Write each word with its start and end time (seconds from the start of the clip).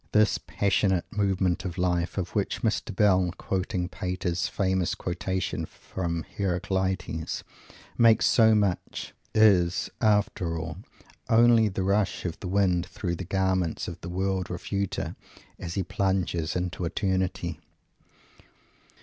This 0.13 0.39
passionate 0.39 1.05
"Movement 1.15 1.63
of 1.63 1.77
Life," 1.77 2.17
of 2.17 2.31
which 2.31 2.63
Mr. 2.63 2.91
Bell, 2.95 3.31
quoting 3.37 3.87
Pater's 3.87 4.47
famous 4.47 4.95
quotation 4.95 5.63
from 5.67 6.23
Heraclitus, 6.35 7.43
makes 7.99 8.25
so 8.25 8.55
much, 8.55 9.13
is, 9.35 9.91
after 10.01 10.57
all, 10.57 10.77
only 11.29 11.67
the 11.69 11.83
rush 11.83 12.25
of 12.25 12.39
the 12.39 12.47
wind 12.47 12.87
through 12.87 13.15
the 13.17 13.23
garments 13.25 13.87
of 13.87 14.01
the 14.01 14.09
World 14.09 14.47
Denier, 14.47 15.15
as 15.59 15.75
he 15.75 15.83
plunges 15.83 16.55
into 16.55 16.83
Eternity. 16.83 17.59